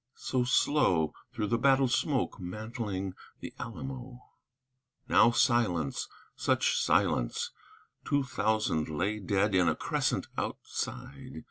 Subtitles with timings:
[0.15, 4.19] so slow, Through the battle smoke mantling the Alamo.
[5.07, 6.07] Now silence!
[6.35, 7.51] Such silence!
[8.03, 11.35] Two thousand lay dead In a crescent outside!